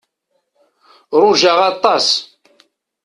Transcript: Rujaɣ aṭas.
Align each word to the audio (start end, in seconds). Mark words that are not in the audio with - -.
Rujaɣ 1.21 1.59
aṭas. 1.71 2.07